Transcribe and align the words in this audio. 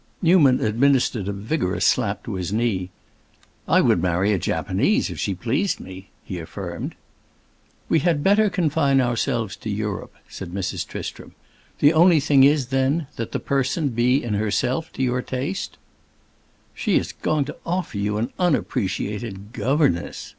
Newman 0.19 0.61
administered 0.61 1.27
a 1.27 1.31
vigorous 1.31 1.85
slap 1.85 2.23
to 2.23 2.33
his 2.33 2.51
knee. 2.51 2.89
"I 3.67 3.81
would 3.81 4.01
marry 4.01 4.33
a 4.33 4.39
Japanese, 4.39 5.11
if 5.11 5.19
she 5.19 5.35
pleased 5.35 5.79
me," 5.79 6.09
he 6.23 6.39
affirmed. 6.39 6.95
"We 7.87 7.99
had 7.99 8.23
better 8.23 8.49
confine 8.49 8.99
ourselves 8.99 9.55
to 9.57 9.69
Europe," 9.69 10.15
said 10.27 10.49
Mrs. 10.49 10.87
Tristram. 10.87 11.35
"The 11.77 11.93
only 11.93 12.19
thing 12.19 12.43
is, 12.43 12.69
then, 12.69 13.05
that 13.17 13.31
the 13.31 13.39
person 13.39 13.89
be 13.89 14.23
in 14.23 14.33
herself 14.33 14.91
to 14.93 15.03
your 15.03 15.21
taste?" 15.21 15.77
"She 16.73 16.95
is 16.97 17.11
going 17.13 17.45
to 17.45 17.57
offer 17.63 17.99
you 17.99 18.17
an 18.17 18.33
unappreciated 18.39 19.53
governess!" 19.53 20.29